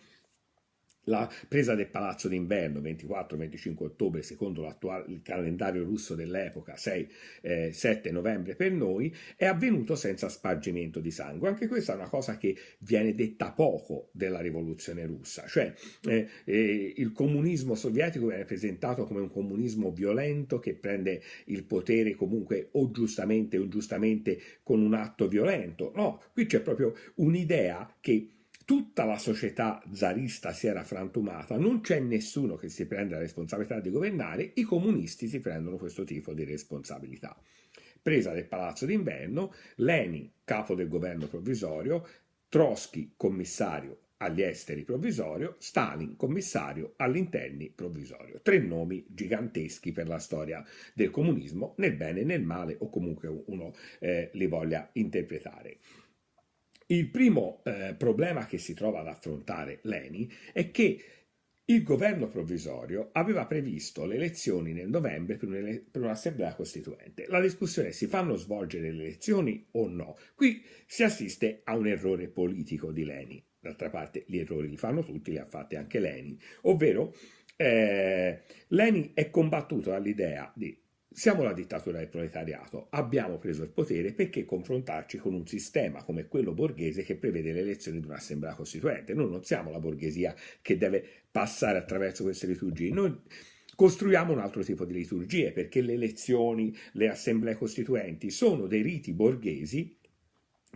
la 1.03 1.29
presa 1.47 1.75
del 1.75 1.87
palazzo 1.87 2.27
d'inverno 2.27 2.79
24-25 2.79 3.83
ottobre, 3.83 4.21
secondo 4.21 4.65
il 5.07 5.21
calendario 5.21 5.83
russo 5.83 6.15
dell'epoca, 6.15 6.75
6, 6.75 7.11
eh, 7.41 7.71
7 7.73 8.11
novembre 8.11 8.55
per 8.55 8.71
noi, 8.71 9.13
è 9.35 9.45
avvenuto 9.45 9.95
senza 9.95 10.29
spargimento 10.29 10.99
di 10.99 11.11
sangue. 11.11 11.49
Anche 11.49 11.67
questa 11.67 11.93
è 11.93 11.95
una 11.95 12.09
cosa 12.09 12.37
che 12.37 12.55
viene 12.79 13.15
detta 13.15 13.51
poco 13.51 14.09
della 14.11 14.39
rivoluzione 14.39 15.05
russa, 15.05 15.45
cioè 15.47 15.73
eh, 16.07 16.27
eh, 16.45 16.93
il 16.97 17.11
comunismo 17.11 17.75
sovietico 17.75 18.27
viene 18.27 18.45
presentato 18.45 19.05
come 19.05 19.21
un 19.21 19.29
comunismo 19.29 19.91
violento 19.91 20.59
che 20.59 20.75
prende 20.75 21.21
il 21.45 21.63
potere 21.63 22.15
comunque 22.15 22.69
o 22.73 22.91
giustamente 22.91 23.57
o 23.57 23.63
ingiustamente 23.63 24.39
con 24.63 24.81
un 24.81 24.93
atto 24.93 25.27
violento. 25.27 25.91
No, 25.95 26.21
qui 26.33 26.45
c'è 26.45 26.61
proprio 26.61 26.93
un'idea 27.15 27.95
che 27.99 28.38
tutta 28.69 29.03
la 29.03 29.17
società 29.17 29.81
zarista 29.91 30.53
si 30.53 30.67
era 30.67 30.83
frantumata, 30.83 31.57
non 31.57 31.81
c'è 31.81 31.99
nessuno 31.99 32.53
che 32.55 32.69
si 32.69 32.85
prende 32.85 33.15
la 33.15 33.19
responsabilità 33.19 33.79
di 33.79 33.89
governare, 33.89 34.51
i 34.53 34.61
comunisti 34.61 35.27
si 35.27 35.39
prendono 35.39 35.77
questo 35.77 36.03
tipo 36.03 36.35
di 36.35 36.43
responsabilità. 36.43 37.35
Presa 37.99 38.31
del 38.31 38.45
palazzo 38.45 38.85
d'inverno, 38.85 39.51
Leni, 39.77 40.31
capo 40.43 40.75
del 40.75 40.87
governo 40.87 41.25
provvisorio, 41.25 42.07
Trotsky, 42.47 43.13
commissario 43.17 44.01
agli 44.17 44.43
esteri 44.43 44.83
provvisorio, 44.83 45.55
Stalin, 45.57 46.15
commissario 46.15 46.93
agli 46.97 47.17
interni 47.17 47.71
provvisorio. 47.73 48.39
Tre 48.39 48.59
nomi 48.59 49.03
giganteschi 49.07 49.91
per 49.91 50.07
la 50.07 50.19
storia 50.19 50.63
del 50.93 51.09
comunismo, 51.09 51.73
nel 51.77 51.95
bene 51.95 52.19
e 52.19 52.23
nel 52.23 52.43
male, 52.43 52.75
o 52.77 52.89
comunque 52.89 53.29
uno 53.47 53.73
eh, 53.97 54.29
li 54.33 54.45
voglia 54.45 54.87
interpretare. 54.93 55.77
Il 56.91 57.11
primo 57.11 57.61
eh, 57.65 57.93
problema 57.95 58.47
che 58.47 58.57
si 58.57 58.73
trova 58.73 59.01
ad 59.01 59.07
affrontare 59.07 59.77
Leni 59.83 60.27
è 60.51 60.71
che 60.71 61.03
il 61.65 61.83
governo 61.83 62.27
provvisorio 62.27 63.09
aveva 63.11 63.45
previsto 63.45 64.07
le 64.07 64.15
elezioni 64.15 64.73
nel 64.73 64.89
novembre 64.89 65.37
per, 65.37 66.01
un'assemblea 66.01 66.55
costituente. 66.55 67.27
La 67.27 67.39
discussione 67.41 67.89
è 67.89 67.91
si 67.91 68.07
fanno 68.07 68.35
svolgere 68.37 68.91
le 68.91 69.03
elezioni 69.03 69.67
o 69.73 69.87
no. 69.87 70.17
Qui 70.33 70.63
si 70.87 71.03
assiste 71.03 71.61
a 71.63 71.77
un 71.77 71.85
errore 71.85 72.27
politico 72.27 72.91
di 72.91 73.03
Leni. 73.03 73.45
D'altra 73.59 73.91
parte 73.91 74.23
gli 74.25 74.39
errori 74.39 74.67
li 74.67 74.77
fanno 74.77 75.03
tutti, 75.03 75.29
li 75.29 75.37
ha 75.37 75.45
fatti 75.45 75.75
anche 75.75 75.99
Leni. 75.99 76.39
Ovvero 76.61 77.13
eh, 77.55 78.41
Leni 78.69 79.11
è 79.13 79.29
combattuto 79.29 79.91
dall'idea 79.91 80.51
di 80.55 80.75
siamo 81.11 81.43
la 81.43 81.53
dittatura 81.53 81.97
del 81.97 82.07
proletariato, 82.07 82.87
abbiamo 82.91 83.39
preso 83.39 83.63
il 83.63 83.69
potere 83.69 84.13
perché 84.13 84.45
confrontarci 84.45 85.17
con 85.17 85.33
un 85.33 85.47
sistema 85.47 86.03
come 86.03 86.27
quello 86.27 86.53
borghese 86.53 87.03
che 87.03 87.15
prevede 87.15 87.51
le 87.51 87.61
elezioni 87.61 87.99
di 87.99 88.05
un'assemblea 88.05 88.53
costituente. 88.53 89.13
Noi 89.13 89.29
non 89.29 89.43
siamo 89.43 89.71
la 89.71 89.79
borghesia 89.79 90.35
che 90.61 90.77
deve 90.77 91.03
passare 91.31 91.79
attraverso 91.79 92.23
queste 92.23 92.47
liturgie. 92.47 92.91
Noi 92.91 93.21
costruiamo 93.75 94.33
un 94.33 94.39
altro 94.39 94.63
tipo 94.63 94.85
di 94.85 94.93
liturgie 94.93 95.51
perché 95.51 95.81
le 95.81 95.93
elezioni, 95.93 96.75
le 96.93 97.09
assemblee 97.09 97.55
costituenti 97.55 98.29
sono 98.29 98.67
dei 98.67 98.81
riti 98.81 99.11
borghesi 99.13 99.97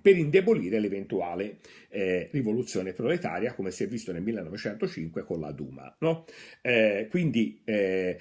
per 0.02 0.18
indebolire 0.18 0.80
l'eventuale 0.80 1.60
eh, 1.90 2.28
rivoluzione 2.32 2.92
proletaria 2.92 3.54
come 3.54 3.72
si 3.72 3.84
è 3.84 3.88
visto 3.88 4.12
nel 4.12 4.24
1905 4.24 5.24
con 5.24 5.40
la 5.40 5.52
Duma. 5.52 5.96
No? 6.00 6.26
Eh, 6.62 7.08
quindi 7.10 7.62
eh, 7.64 8.20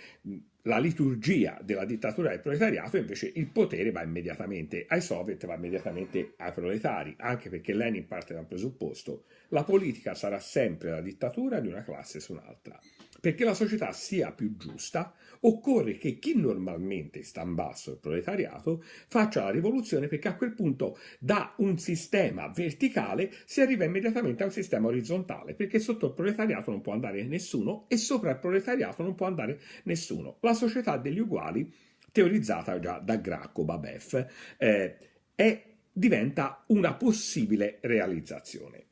la 0.62 0.78
liturgia 0.78 1.58
della 1.62 1.84
dittatura 1.84 2.30
del 2.30 2.40
proletariato, 2.40 2.96
invece 2.96 3.32
il 3.34 3.48
potere 3.48 3.90
va 3.90 4.02
immediatamente 4.02 4.84
ai 4.88 5.00
soviet, 5.00 5.44
va 5.46 5.54
immediatamente 5.54 6.34
ai 6.36 6.52
proletari, 6.52 7.14
anche 7.18 7.48
perché 7.48 7.74
Lenin 7.74 8.06
parte 8.06 8.34
da 8.34 8.40
un 8.40 8.46
presupposto, 8.46 9.24
la 9.48 9.64
politica 9.64 10.14
sarà 10.14 10.38
sempre 10.38 10.90
la 10.90 11.00
dittatura 11.00 11.58
di 11.58 11.68
una 11.68 11.82
classe 11.82 12.20
su 12.20 12.32
un'altra. 12.32 12.78
Perché 13.22 13.44
la 13.44 13.54
società 13.54 13.92
sia 13.92 14.32
più 14.32 14.56
giusta, 14.56 15.14
occorre 15.42 15.96
che 15.96 16.18
chi 16.18 16.36
normalmente 16.36 17.22
sta 17.22 17.42
in 17.42 17.54
basso, 17.54 17.92
il 17.92 17.98
proletariato, 17.98 18.82
faccia 18.82 19.44
la 19.44 19.50
rivoluzione 19.50 20.08
perché 20.08 20.26
a 20.26 20.34
quel 20.34 20.54
punto 20.54 20.98
da 21.20 21.54
un 21.58 21.78
sistema 21.78 22.48
verticale 22.48 23.32
si 23.44 23.60
arriva 23.60 23.84
immediatamente 23.84 24.42
a 24.42 24.46
un 24.46 24.52
sistema 24.52 24.88
orizzontale, 24.88 25.54
perché 25.54 25.78
sotto 25.78 26.06
il 26.06 26.14
proletariato 26.14 26.72
non 26.72 26.80
può 26.80 26.94
andare 26.94 27.22
nessuno 27.22 27.84
e 27.86 27.96
sopra 27.96 28.32
il 28.32 28.40
proletariato 28.40 29.04
non 29.04 29.14
può 29.14 29.26
andare 29.26 29.60
nessuno. 29.84 30.38
La 30.40 30.54
società 30.54 30.96
degli 30.96 31.20
uguali, 31.20 31.72
teorizzata 32.10 32.80
già 32.80 32.98
da 32.98 33.18
Gracco 33.18 33.62
Babef, 33.62 34.54
eh, 34.58 34.96
è, 35.36 35.64
diventa 35.92 36.64
una 36.66 36.94
possibile 36.94 37.78
realizzazione. 37.82 38.86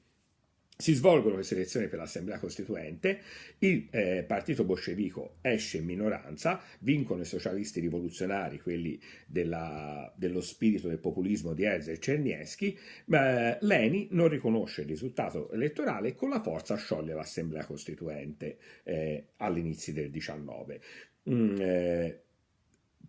Si 0.81 0.95
svolgono 0.95 1.35
queste 1.35 1.55
elezioni 1.57 1.89
per 1.89 1.99
l'Assemblea 1.99 2.39
Costituente, 2.39 3.21
il 3.59 3.87
eh, 3.91 4.25
partito 4.27 4.65
bolscevico 4.65 5.37
esce 5.43 5.77
in 5.77 5.85
minoranza, 5.85 6.59
vincono 6.79 7.21
i 7.21 7.27
socialisti 7.27 7.81
rivoluzionari, 7.81 8.61
quelli 8.61 8.99
della, 9.27 10.11
dello 10.17 10.41
spirito 10.41 10.89
del 10.89 10.99
populismo 10.99 11.53
di 11.53 11.65
Elzer 11.65 11.95
e 11.95 12.01
Cernieschi, 12.01 12.79
eh, 13.11 13.59
Leni 13.61 14.09
non 14.13 14.29
riconosce 14.29 14.81
il 14.81 14.87
risultato 14.87 15.51
elettorale 15.51 16.09
e 16.09 16.15
con 16.15 16.31
la 16.31 16.41
forza 16.41 16.77
scioglie 16.77 17.13
l'Assemblea 17.13 17.67
Costituente 17.67 18.57
eh, 18.85 19.27
all'inizio 19.37 19.93
del 19.93 20.11
19. 20.11 20.81
Mm, 21.29 21.57
eh, 21.61 22.21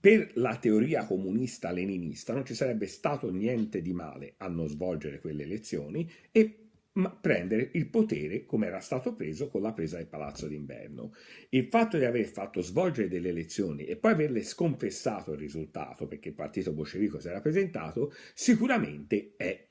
per 0.01 0.32
la 0.34 0.58
teoria 0.58 1.06
comunista 1.06 1.72
leninista 1.72 2.34
non 2.34 2.44
ci 2.44 2.56
sarebbe 2.56 2.88
stato 2.88 3.32
niente 3.32 3.82
di 3.82 3.94
male 3.94 4.34
a 4.38 4.48
non 4.48 4.68
svolgere 4.68 5.20
quelle 5.20 5.44
elezioni 5.44 6.10
e 6.32 6.61
ma 6.93 7.10
prendere 7.10 7.69
il 7.74 7.88
potere 7.88 8.45
come 8.45 8.67
era 8.67 8.79
stato 8.79 9.13
preso 9.13 9.48
con 9.48 9.62
la 9.62 9.71
presa 9.71 9.98
del 9.98 10.07
palazzo 10.07 10.48
d'inverno. 10.48 11.13
Il 11.50 11.67
fatto 11.69 11.98
di 11.98 12.05
aver 12.05 12.25
fatto 12.25 12.62
svolgere 12.62 13.07
delle 13.07 13.29
elezioni 13.29 13.86
e 13.86 13.95
poi 13.95 14.12
averle 14.12 14.43
sconfessato 14.43 15.31
il 15.33 15.39
risultato 15.39 16.07
perché 16.07 16.29
il 16.29 16.36
partito 16.36 16.74
bolscevico 16.74 17.19
si 17.19 17.27
era 17.27 17.39
presentato 17.39 18.13
sicuramente 18.33 19.33
è 19.38 19.67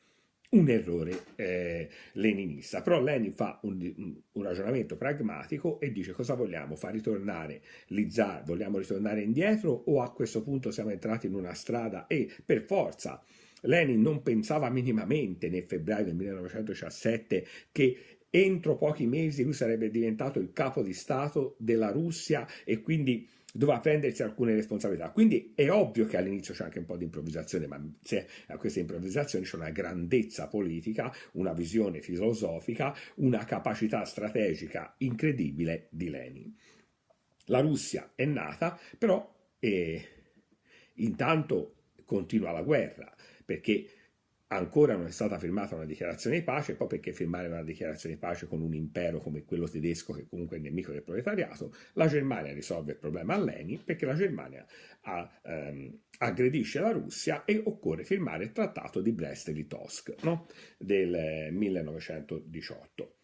un 0.51 0.69
errore 0.69 1.27
eh, 1.37 1.89
leninista. 2.13 2.83
Però 2.83 3.01
Lenin 3.01 3.33
fa 3.33 3.61
un, 3.63 3.93
un, 4.33 4.43
ragionamento 4.43 4.97
pragmatico 4.97 5.79
e 5.79 5.93
dice 5.93 6.13
cosa 6.13 6.35
vogliamo? 6.35 6.75
Far 6.75 6.93
ritornare 6.93 7.63
l'Izar? 7.89 8.43
Vogliamo 8.45 8.79
ritornare 8.79 9.21
indietro 9.21 9.71
o 9.71 10.03
a 10.03 10.13
questo 10.13 10.43
punto 10.43 10.71
siamo 10.71 10.91
entrati 10.91 11.27
in 11.27 11.35
una 11.35 11.55
strada 11.55 12.07
e 12.07 12.29
per 12.45 12.63
forza 12.63 13.23
Lenin 13.63 14.01
non 14.01 14.23
pensava 14.23 14.71
minimamente 14.71 15.49
nel 15.49 15.65
febbraio 15.65 16.05
del 16.05 16.15
1917 16.15 17.47
che 17.73 18.19
entro 18.31 18.77
pochi 18.77 19.07
mesi 19.07 19.43
lui 19.43 19.53
sarebbe 19.53 19.91
diventato 19.91 20.39
il 20.39 20.53
capo 20.53 20.83
di 20.83 20.93
Stato 20.93 21.57
della 21.59 21.91
Russia 21.91 22.47
e 22.65 22.81
quindi 22.81 23.29
doveva 23.53 23.81
prendersi 23.81 24.23
alcune 24.23 24.55
responsabilità. 24.55 25.11
Quindi 25.11 25.53
è 25.55 25.69
ovvio 25.71 26.07
che 26.07 26.17
all'inizio 26.17 26.55
c'è 26.55 26.65
anche 26.65 26.79
un 26.79 26.85
po' 26.85 26.97
di 26.97 27.05
improvvisazione, 27.05 27.67
ma 27.67 27.83
a 28.47 28.57
queste 28.57 28.81
improvvisazioni 28.81 29.45
c'è 29.45 29.57
una 29.57 29.71
grandezza 29.71 30.47
politica, 30.47 31.13
una 31.33 31.53
visione 31.53 32.01
filosofica, 32.01 32.95
una 33.17 33.45
capacità 33.45 34.05
strategica 34.05 34.95
incredibile 34.99 35.89
di 35.91 36.09
Lenin. 36.09 36.55
La 37.47 37.61
Russia 37.61 38.13
è 38.15 38.25
nata, 38.25 38.79
però 38.97 39.29
eh, 39.59 40.09
intanto 40.95 41.75
continua 42.05 42.53
la 42.53 42.63
guerra 42.63 43.13
perché 43.51 43.85
ancora 44.53 44.95
non 44.95 45.07
è 45.07 45.11
stata 45.11 45.37
firmata 45.41 45.75
una 45.75 45.85
dichiarazione 45.85 46.39
di 46.39 46.45
pace, 46.45 46.77
poi 46.77 46.87
perché 46.87 47.13
firmare 47.13 47.49
una 47.49 47.65
dichiarazione 47.65 48.15
di 48.15 48.21
pace 48.21 48.47
con 48.47 48.61
un 48.61 48.75
impero 48.75 49.19
come 49.19 49.43
quello 49.45 49.69
tedesco, 49.69 50.13
che 50.13 50.29
comunque 50.29 50.59
è 50.59 50.61
nemico 50.61 50.93
del 50.93 51.03
proletariato, 51.03 51.75
la 51.95 52.07
Germania 52.07 52.53
risolve 52.53 52.93
il 52.93 52.99
problema 52.99 53.35
a 53.35 53.43
Lenin 53.43 53.83
perché 53.85 54.07
la 54.07 54.15
Germania 54.15 54.65
ha, 55.01 55.41
ehm, 55.43 55.99
aggredisce 56.19 56.79
la 56.79 56.93
Russia 56.93 57.45
e 57.45 57.61
occorre 57.65 58.05
firmare 58.05 58.45
il 58.45 58.53
trattato 58.53 59.01
di 59.01 59.11
Brest-Litovsk 59.11 60.23
no? 60.23 60.47
del 60.79 61.49
1918. 61.51 63.17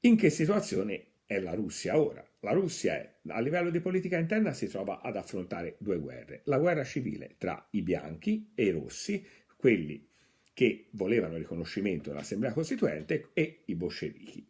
In 0.00 0.16
che 0.16 0.28
situazione 0.28 1.06
è 1.30 1.38
la 1.38 1.54
Russia 1.54 1.96
ora? 1.96 2.28
La 2.40 2.50
Russia 2.50 2.94
è, 2.94 3.18
a 3.28 3.38
livello 3.38 3.70
di 3.70 3.78
politica 3.78 4.18
interna 4.18 4.52
si 4.52 4.66
trova 4.66 5.00
ad 5.00 5.14
affrontare 5.14 5.76
due 5.78 6.00
guerre, 6.00 6.40
la 6.46 6.58
guerra 6.58 6.82
civile 6.82 7.36
tra 7.38 7.68
i 7.70 7.82
bianchi 7.82 8.50
e 8.52 8.64
i 8.64 8.70
rossi, 8.72 9.24
quelli 9.56 10.08
che 10.52 10.88
volevano 10.94 11.34
il 11.34 11.42
riconoscimento 11.42 12.08
dell'Assemblea 12.08 12.52
Costituente 12.52 13.30
e 13.32 13.62
i 13.66 13.76
bolscevichi. 13.76 14.44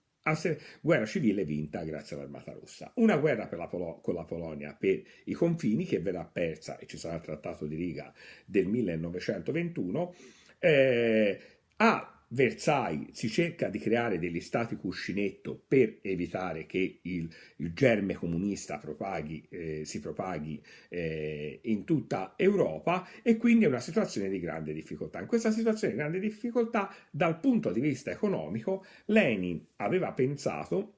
Guerra 0.81 1.05
civile 1.05 1.45
vinta 1.45 1.83
grazie 1.83 2.17
all'Armata 2.17 2.53
Rossa. 2.53 2.93
Una 2.95 3.19
guerra 3.19 3.47
la 3.55 3.67
Polo- 3.67 4.01
con 4.01 4.15
la 4.15 4.25
Polonia 4.25 4.75
per 4.75 5.03
i 5.25 5.33
confini 5.35 5.85
che 5.85 6.01
verrà 6.01 6.25
persa 6.25 6.79
e 6.79 6.87
ci 6.87 6.97
sarà 6.97 7.17
il 7.17 7.21
Trattato 7.21 7.67
di 7.67 7.75
Riga 7.75 8.11
del 8.47 8.67
1921. 8.67 10.15
Eh, 10.59 11.41
ha 11.77 12.20
Versailles 12.33 13.11
si 13.13 13.29
cerca 13.29 13.69
di 13.69 13.79
creare 13.79 14.19
degli 14.19 14.41
stati 14.41 14.77
cuscinetto 14.77 15.61
per 15.67 15.99
evitare 16.03 16.65
che 16.67 17.01
il, 17.03 17.29
il 17.57 17.73
germe 17.73 18.15
comunista 18.15 18.79
propaghi, 18.79 19.45
eh, 19.51 19.85
si 19.85 19.99
propaghi 20.01 20.63
eh, 20.89 21.61
in 21.65 21.85
tutta 21.85 22.35
Europa 22.37 23.09
e 23.23 23.37
quindi 23.37 23.65
è 23.65 23.69
una 23.69 23.81
situazione 23.81 24.29
di 24.29 24.39
grande 24.39 24.73
difficoltà. 24.73 25.21
In 25.21 25.27
questa 25.27 25.51
situazione 25.51 25.93
di 25.93 25.99
grande 25.99 26.21
difficoltà, 26.21 26.95
dal 27.11 27.41
punto 27.41 27.73
di 27.73 27.81
vista 27.81 28.13
economico, 28.13 28.85
Lenin 29.07 29.65
aveva 29.77 30.13
pensato 30.13 30.95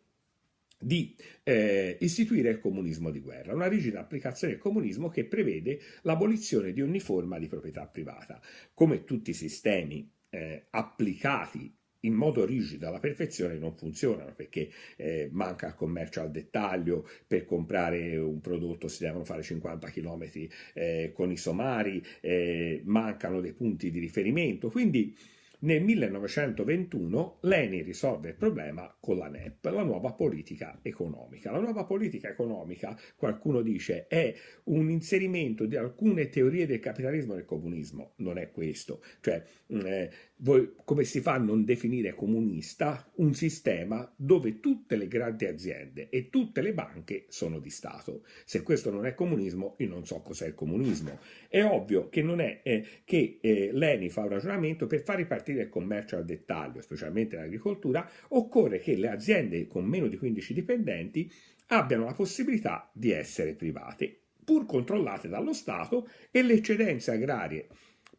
di 0.78 1.14
eh, 1.44 1.96
istituire 2.00 2.50
il 2.50 2.58
comunismo 2.58 3.10
di 3.10 3.20
guerra, 3.20 3.54
una 3.54 3.68
rigida 3.68 4.00
applicazione 4.00 4.54
del 4.54 4.62
comunismo 4.62 5.08
che 5.08 5.24
prevede 5.24 5.80
l'abolizione 6.02 6.72
di 6.72 6.82
ogni 6.82 7.00
forma 7.00 7.38
di 7.38 7.46
proprietà 7.46 7.86
privata. 7.86 8.40
Come 8.74 9.04
tutti 9.04 9.30
i 9.30 9.34
sistemi 9.34 10.10
eh, 10.32 10.66
applicati 10.70 11.74
in 12.04 12.14
modo 12.14 12.44
rigido 12.44 12.88
alla 12.88 12.98
perfezione 12.98 13.58
non 13.58 13.76
funzionano 13.76 14.34
perché 14.34 14.70
eh, 14.96 15.28
manca 15.30 15.68
il 15.68 15.74
commercio 15.74 16.20
al 16.20 16.30
dettaglio, 16.30 17.08
per 17.26 17.44
comprare 17.44 18.16
un 18.16 18.40
prodotto 18.40 18.88
si 18.88 19.04
devono 19.04 19.24
fare 19.24 19.42
50 19.42 19.88
km 19.90 20.28
eh, 20.74 21.12
con 21.14 21.30
i 21.30 21.36
somari, 21.36 22.04
eh, 22.20 22.82
mancano 22.86 23.40
dei 23.40 23.52
punti 23.52 23.90
di 23.90 24.00
riferimento, 24.00 24.68
quindi 24.68 25.16
nel 25.62 25.82
1921 25.82 27.38
Leni 27.42 27.82
risolve 27.82 28.30
il 28.30 28.34
problema 28.34 28.94
con 28.98 29.16
la 29.16 29.28
NEP, 29.28 29.64
la 29.66 29.82
nuova 29.82 30.12
politica 30.12 30.78
economica. 30.82 31.50
La 31.50 31.60
nuova 31.60 31.84
politica 31.84 32.28
economica, 32.28 32.98
qualcuno 33.16 33.62
dice, 33.62 34.06
è 34.06 34.34
un 34.64 34.90
inserimento 34.90 35.66
di 35.66 35.76
alcune 35.76 36.28
teorie 36.28 36.66
del 36.66 36.80
capitalismo 36.80 37.32
e 37.32 37.36
del 37.36 37.44
comunismo. 37.44 38.14
Non 38.16 38.38
è 38.38 38.50
questo. 38.50 39.02
Cioè, 39.20 39.42
mm, 39.72 39.86
eh, 39.86 40.10
voi, 40.42 40.74
come 40.84 41.04
si 41.04 41.20
fa 41.20 41.34
a 41.34 41.38
non 41.38 41.64
definire 41.64 42.14
comunista 42.14 43.08
un 43.16 43.32
sistema 43.34 44.12
dove 44.16 44.58
tutte 44.58 44.96
le 44.96 45.06
grandi 45.06 45.46
aziende 45.46 46.08
e 46.08 46.30
tutte 46.30 46.60
le 46.60 46.74
banche 46.74 47.26
sono 47.28 47.60
di 47.60 47.70
Stato? 47.70 48.24
Se 48.44 48.62
questo 48.62 48.90
non 48.90 49.06
è 49.06 49.14
comunismo, 49.14 49.76
io 49.78 49.88
non 49.88 50.04
so 50.04 50.20
cos'è 50.20 50.48
il 50.48 50.54
comunismo. 50.54 51.20
È 51.48 51.62
ovvio 51.62 52.08
che 52.08 52.22
non 52.22 52.40
è 52.40 52.60
eh, 52.64 52.84
che 53.04 53.38
eh, 53.40 53.70
Leni 53.72 54.10
fa 54.10 54.22
un 54.22 54.30
ragionamento 54.30 54.88
per 54.88 55.02
far 55.02 55.16
ripartire 55.16 55.51
il 55.60 55.68
commercio 55.68 56.16
al 56.16 56.24
dettaglio, 56.24 56.80
specialmente 56.80 57.36
l'agricoltura, 57.36 58.08
occorre 58.28 58.78
che 58.78 58.96
le 58.96 59.08
aziende 59.08 59.66
con 59.66 59.84
meno 59.84 60.08
di 60.08 60.16
15 60.16 60.54
dipendenti 60.54 61.30
abbiano 61.68 62.04
la 62.04 62.14
possibilità 62.14 62.90
di 62.92 63.10
essere 63.10 63.54
private, 63.54 64.18
pur 64.44 64.64
controllate 64.66 65.28
dallo 65.28 65.52
Stato 65.52 66.08
e 66.30 66.42
le 66.42 66.54
eccedenze 66.54 67.12
agrarie 67.12 67.68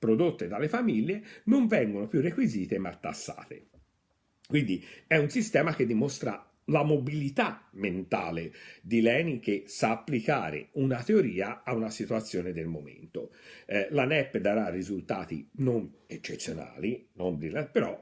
prodotte 0.03 0.49
dalle 0.49 0.67
famiglie 0.67 1.23
non 1.45 1.65
vengono 1.67 2.07
più 2.07 2.19
requisite 2.19 2.77
ma 2.77 2.93
tassate. 2.93 3.67
Quindi 4.45 4.83
è 5.07 5.15
un 5.15 5.29
sistema 5.29 5.73
che 5.73 5.85
dimostra 5.85 6.52
la 6.65 6.83
mobilità 6.83 7.67
mentale 7.73 8.53
di 8.81 9.01
Lenin 9.01 9.39
che 9.39 9.63
sa 9.67 9.91
applicare 9.91 10.69
una 10.73 11.01
teoria 11.03 11.63
a 11.63 11.73
una 11.73 11.89
situazione 11.89 12.53
del 12.53 12.67
momento. 12.67 13.31
Eh, 13.65 13.87
la 13.91 14.05
NEP 14.05 14.37
darà 14.37 14.69
risultati 14.69 15.49
non 15.57 15.91
eccezionali, 16.07 17.09
non 17.13 17.37
brillanti, 17.37 17.69
però 17.71 17.99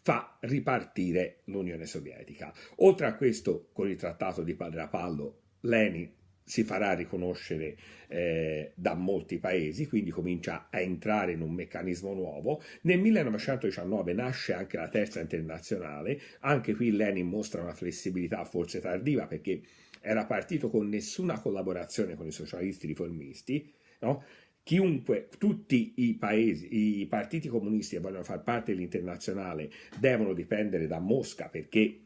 fa 0.00 0.36
ripartire 0.40 1.40
l'Unione 1.44 1.86
Sovietica. 1.86 2.52
Oltre 2.76 3.06
a 3.06 3.14
questo, 3.14 3.70
con 3.72 3.88
il 3.88 3.96
trattato 3.96 4.42
di 4.42 4.54
Padre 4.54 4.82
Apallo, 4.82 5.40
Lenin 5.60 6.10
si 6.44 6.62
farà 6.62 6.92
riconoscere 6.92 7.76
eh, 8.08 8.72
da 8.74 8.94
molti 8.94 9.38
paesi, 9.38 9.88
quindi 9.88 10.10
comincia 10.10 10.68
a 10.70 10.78
entrare 10.80 11.32
in 11.32 11.40
un 11.40 11.52
meccanismo 11.52 12.12
nuovo. 12.12 12.62
Nel 12.82 13.00
1919 13.00 14.12
nasce 14.12 14.52
anche 14.52 14.76
la 14.76 14.88
terza 14.88 15.20
internazionale, 15.20 16.20
anche 16.40 16.74
qui 16.74 16.92
Lenin 16.92 17.26
mostra 17.26 17.62
una 17.62 17.72
flessibilità 17.72 18.44
forse 18.44 18.80
tardiva 18.80 19.26
perché 19.26 19.62
era 20.02 20.26
partito 20.26 20.68
con 20.68 20.86
nessuna 20.88 21.40
collaborazione 21.40 22.14
con 22.14 22.26
i 22.26 22.32
socialisti 22.32 22.86
riformisti, 22.86 23.72
no? 24.00 24.22
Chiunque, 24.62 25.28
tutti 25.36 25.92
i 25.96 26.14
paesi, 26.14 27.00
i 27.00 27.06
partiti 27.06 27.48
comunisti 27.48 27.96
che 27.96 28.00
vogliono 28.00 28.22
far 28.22 28.42
parte 28.42 28.72
dell'internazionale 28.72 29.70
devono 29.98 30.32
dipendere 30.32 30.86
da 30.86 31.00
Mosca 31.00 31.48
perché 31.48 32.00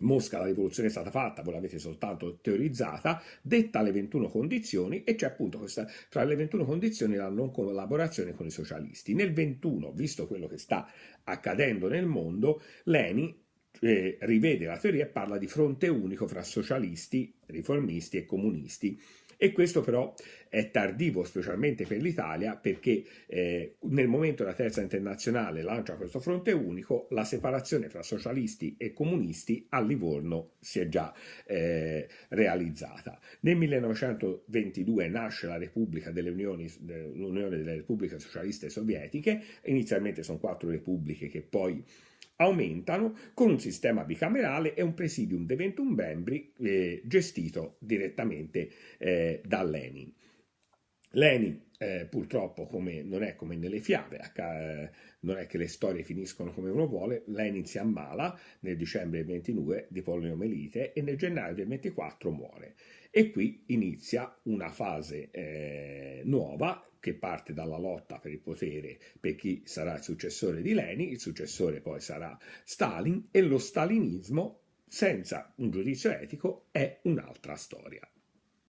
Mosca 0.00 0.38
la 0.38 0.46
rivoluzione 0.46 0.88
è 0.88 0.90
stata 0.90 1.10
fatta, 1.10 1.42
voi 1.42 1.54
l'avete 1.54 1.78
soltanto 1.78 2.38
teorizzata, 2.40 3.22
detta 3.42 3.82
le 3.82 3.92
21 3.92 4.28
condizioni 4.28 5.04
e 5.04 5.14
c'è 5.14 5.26
appunto 5.26 5.58
questa, 5.58 5.86
fra 5.86 6.24
le 6.24 6.34
21 6.36 6.64
condizioni 6.64 7.16
la 7.16 7.28
non 7.28 7.50
collaborazione 7.50 8.34
con 8.34 8.46
i 8.46 8.50
socialisti. 8.50 9.14
Nel 9.14 9.32
21, 9.32 9.92
visto 9.92 10.26
quello 10.26 10.46
che 10.46 10.58
sta 10.58 10.88
accadendo 11.24 11.88
nel 11.88 12.06
mondo, 12.06 12.62
Leni 12.84 13.36
eh, 13.80 14.18
rivede 14.20 14.66
la 14.66 14.78
teoria 14.78 15.04
e 15.04 15.08
parla 15.08 15.38
di 15.38 15.46
fronte 15.46 15.88
unico 15.88 16.26
fra 16.26 16.42
socialisti, 16.42 17.32
riformisti 17.46 18.16
e 18.16 18.26
comunisti 18.26 19.00
e 19.42 19.52
questo 19.52 19.80
però 19.80 20.12
è 20.50 20.70
tardivo, 20.70 21.24
specialmente 21.24 21.86
per 21.86 22.02
l'Italia, 22.02 22.56
perché 22.56 23.02
eh, 23.26 23.76
nel 23.84 24.06
momento 24.06 24.42
della 24.42 24.54
terza 24.54 24.82
internazionale 24.82 25.62
lancia 25.62 25.94
questo 25.94 26.20
fronte 26.20 26.52
unico, 26.52 27.06
la 27.12 27.24
separazione 27.24 27.88
fra 27.88 28.02
socialisti 28.02 28.74
e 28.76 28.92
comunisti 28.92 29.64
a 29.70 29.80
Livorno 29.80 30.50
si 30.60 30.80
è 30.80 30.88
già 30.88 31.14
eh, 31.46 32.06
realizzata. 32.28 33.18
Nel 33.40 33.56
1922 33.56 35.08
nasce 35.08 35.46
la 35.46 35.56
Repubblica 35.56 36.10
delle 36.10 36.28
Unioni, 36.28 36.70
l'Unione 37.14 37.56
delle 37.56 37.76
Repubbliche 37.76 38.18
Socialiste 38.18 38.68
Sovietiche, 38.68 39.42
inizialmente 39.64 40.22
sono 40.22 40.36
quattro 40.36 40.68
repubbliche 40.68 41.28
che 41.28 41.40
poi 41.40 41.82
aumentano 42.40 43.14
con 43.34 43.50
un 43.50 43.60
sistema 43.60 44.04
bicamerale 44.04 44.74
e 44.74 44.82
un 44.82 44.94
presidium 44.94 45.46
di 45.46 45.54
21 45.54 45.90
membri 45.90 46.52
eh, 46.58 47.02
gestito 47.04 47.76
direttamente 47.78 48.70
eh, 48.98 49.42
da 49.44 49.62
Lenin. 49.62 50.12
Lenin 51.12 51.68
eh, 51.78 52.06
purtroppo 52.08 52.66
come, 52.66 53.02
non 53.02 53.22
è 53.22 53.34
come 53.34 53.56
nelle 53.56 53.80
fiabe, 53.80 54.20
eh, 54.34 54.90
non 55.20 55.38
è 55.38 55.46
che 55.46 55.58
le 55.58 55.66
storie 55.66 56.02
finiscono 56.02 56.52
come 56.52 56.70
uno 56.70 56.86
vuole, 56.86 57.24
Lenin 57.26 57.64
si 57.64 57.78
ammala 57.78 58.38
nel 58.60 58.76
dicembre 58.76 59.18
del 59.18 59.26
22 59.26 59.86
di 59.90 60.02
poliomelite 60.02 60.92
e 60.92 61.02
nel 61.02 61.16
gennaio 61.16 61.54
del 61.54 61.66
24 61.66 62.30
muore. 62.30 62.74
E 63.10 63.30
qui 63.30 63.64
inizia 63.66 64.38
una 64.44 64.70
fase 64.70 65.30
eh, 65.30 66.22
nuova 66.24 66.88
che 67.00 67.14
parte 67.14 67.52
dalla 67.52 67.78
lotta 67.78 68.18
per 68.18 68.30
il 68.30 68.40
potere 68.40 69.00
per 69.18 69.34
chi 69.34 69.62
sarà 69.64 69.96
il 69.96 70.02
successore 70.02 70.62
di 70.62 70.74
Lenin, 70.74 71.08
il 71.08 71.18
successore 71.18 71.80
poi 71.80 72.00
sarà 72.00 72.38
Stalin 72.62 73.28
e 73.30 73.40
lo 73.40 73.58
stalinismo 73.58 74.60
senza 74.86 75.52
un 75.56 75.70
giudizio 75.70 76.10
etico 76.10 76.66
è 76.70 77.00
un'altra 77.04 77.56
storia. 77.56 78.08